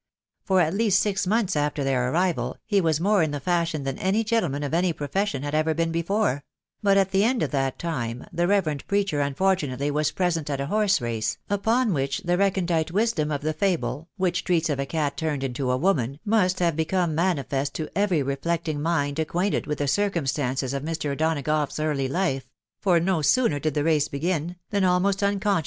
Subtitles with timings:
[0.43, 3.99] For at least six months after their arrival he was more in the fashion than
[3.99, 6.43] any gentleman of any profession had ever been before;
[6.81, 10.59] but at the end of that time, the reverend preacher un fortunately was present at
[10.59, 14.79] a horse race, upon which the recon dite wisdom of the fable, which treats of
[14.79, 19.67] a cat turned into a woman, must have become manifest to every reflecting mind acquainted
[19.67, 21.11] with the circumstances of Mr.
[21.11, 22.49] O'Donagough's early life;
[22.79, 25.59] for no sooner did the race begin, than almost unconsci.